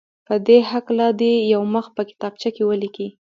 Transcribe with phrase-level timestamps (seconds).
[0.27, 3.07] په دې هکله دې یو مخ په کتابچه کې ولیکي.